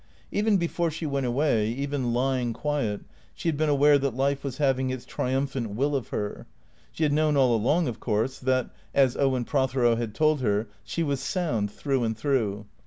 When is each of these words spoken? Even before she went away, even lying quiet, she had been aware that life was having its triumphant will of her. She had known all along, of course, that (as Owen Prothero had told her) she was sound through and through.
Even 0.31 0.57
before 0.57 0.89
she 0.89 1.05
went 1.05 1.27
away, 1.27 1.67
even 1.67 2.11
lying 2.11 2.53
quiet, 2.53 3.01
she 3.35 3.47
had 3.47 3.55
been 3.55 3.69
aware 3.69 3.99
that 3.99 4.15
life 4.15 4.43
was 4.43 4.57
having 4.57 4.89
its 4.89 5.05
triumphant 5.05 5.75
will 5.75 5.95
of 5.95 6.07
her. 6.07 6.47
She 6.91 7.03
had 7.03 7.13
known 7.13 7.37
all 7.37 7.55
along, 7.55 7.87
of 7.87 7.99
course, 7.99 8.39
that 8.39 8.71
(as 8.95 9.15
Owen 9.15 9.45
Prothero 9.45 9.97
had 9.97 10.15
told 10.15 10.41
her) 10.41 10.67
she 10.83 11.03
was 11.03 11.19
sound 11.19 11.69
through 11.69 12.03
and 12.03 12.17
through. 12.17 12.65